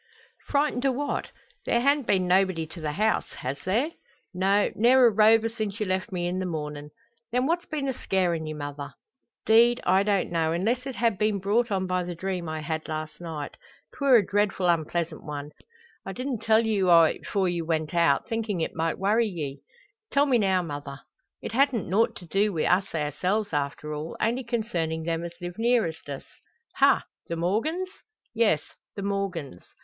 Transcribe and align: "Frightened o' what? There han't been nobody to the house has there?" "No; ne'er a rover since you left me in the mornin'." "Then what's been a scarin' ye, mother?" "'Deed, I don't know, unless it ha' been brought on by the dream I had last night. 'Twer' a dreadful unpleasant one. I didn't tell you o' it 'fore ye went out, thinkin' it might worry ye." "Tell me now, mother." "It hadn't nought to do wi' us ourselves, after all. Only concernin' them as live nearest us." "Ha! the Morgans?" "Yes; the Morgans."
"Frightened 0.47 0.83
o' 0.83 0.91
what? 0.91 1.29
There 1.67 1.79
han't 1.79 2.07
been 2.07 2.27
nobody 2.27 2.65
to 2.65 2.81
the 2.81 2.93
house 2.93 3.33
has 3.33 3.59
there?" 3.65 3.91
"No; 4.33 4.71
ne'er 4.73 5.05
a 5.05 5.11
rover 5.11 5.47
since 5.47 5.79
you 5.79 5.85
left 5.85 6.11
me 6.11 6.25
in 6.25 6.39
the 6.39 6.47
mornin'." 6.47 6.89
"Then 7.31 7.45
what's 7.45 7.67
been 7.67 7.87
a 7.87 7.93
scarin' 7.93 8.47
ye, 8.47 8.55
mother?" 8.55 8.95
"'Deed, 9.45 9.79
I 9.83 10.01
don't 10.01 10.31
know, 10.31 10.53
unless 10.53 10.87
it 10.87 10.95
ha' 10.95 11.15
been 11.15 11.37
brought 11.37 11.69
on 11.69 11.85
by 11.85 12.03
the 12.03 12.15
dream 12.15 12.49
I 12.49 12.61
had 12.61 12.87
last 12.87 13.21
night. 13.21 13.57
'Twer' 13.93 14.15
a 14.15 14.25
dreadful 14.25 14.65
unpleasant 14.65 15.23
one. 15.23 15.51
I 16.03 16.13
didn't 16.13 16.39
tell 16.39 16.65
you 16.65 16.89
o' 16.89 17.03
it 17.03 17.27
'fore 17.27 17.47
ye 17.47 17.61
went 17.61 17.93
out, 17.93 18.27
thinkin' 18.27 18.59
it 18.59 18.73
might 18.73 18.97
worry 18.97 19.27
ye." 19.27 19.61
"Tell 20.11 20.25
me 20.25 20.39
now, 20.39 20.63
mother." 20.63 21.01
"It 21.43 21.51
hadn't 21.51 21.87
nought 21.87 22.15
to 22.15 22.25
do 22.25 22.51
wi' 22.51 22.63
us 22.63 22.95
ourselves, 22.95 23.53
after 23.53 23.93
all. 23.93 24.17
Only 24.19 24.43
concernin' 24.43 25.03
them 25.03 25.23
as 25.23 25.33
live 25.39 25.59
nearest 25.59 26.09
us." 26.09 26.25
"Ha! 26.77 27.05
the 27.27 27.35
Morgans?" 27.35 27.89
"Yes; 28.33 28.63
the 28.95 29.03
Morgans." 29.03 29.63